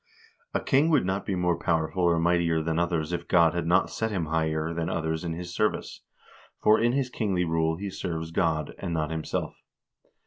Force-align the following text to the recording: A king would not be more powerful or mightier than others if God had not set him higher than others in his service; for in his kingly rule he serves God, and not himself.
A 0.55 0.59
king 0.59 0.89
would 0.89 1.05
not 1.05 1.27
be 1.27 1.35
more 1.35 1.59
powerful 1.59 2.01
or 2.05 2.17
mightier 2.17 2.63
than 2.63 2.79
others 2.79 3.13
if 3.13 3.27
God 3.27 3.53
had 3.53 3.67
not 3.67 3.91
set 3.91 4.09
him 4.09 4.25
higher 4.25 4.73
than 4.73 4.89
others 4.89 5.23
in 5.23 5.33
his 5.33 5.53
service; 5.53 6.01
for 6.59 6.79
in 6.79 6.93
his 6.93 7.11
kingly 7.11 7.45
rule 7.45 7.75
he 7.77 7.91
serves 7.91 8.31
God, 8.31 8.73
and 8.79 8.95
not 8.95 9.11
himself. 9.11 9.53